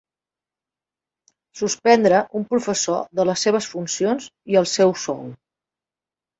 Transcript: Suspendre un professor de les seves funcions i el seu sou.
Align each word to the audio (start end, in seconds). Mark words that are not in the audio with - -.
Suspendre 1.61 2.23
un 2.41 2.47
professor 2.55 3.05
de 3.21 3.29
les 3.33 3.45
seves 3.49 3.71
funcions 3.77 4.29
i 4.55 4.61
el 4.65 4.69
seu 4.75 4.99
sou. 5.07 5.25